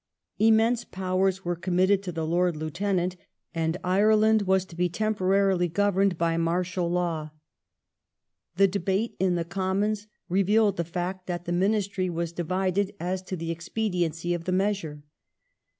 Immense 0.39 0.83
powei's 0.83 1.45
were 1.45 1.55
committed 1.55 2.01
to 2.01 2.11
the 2.11 2.25
Lord 2.25 2.57
Lieutenant, 2.57 3.15
and 3.53 3.77
Ireland 3.83 4.41
was 4.47 4.65
to 4.65 4.75
be 4.75 4.89
tem 4.89 5.13
porarily 5.13 5.71
governed 5.71 6.17
by 6.17 6.37
martial 6.37 6.89
law. 6.89 7.29
The 8.55 8.67
debate 8.67 9.15
in 9.19 9.35
the 9.35 9.45
Commons 9.45 10.07
revealed 10.27 10.77
the 10.77 10.83
fact 10.83 11.27
that 11.27 11.45
the 11.45 11.51
Ministry 11.51 12.09
was 12.09 12.33
divided 12.33 12.95
as 12.99 13.21
to 13.21 13.35
the 13.37 13.53
exped 13.55 13.93
iency 13.93 14.33
of 14.33 14.45
the 14.45 14.51
measure. 14.51 15.03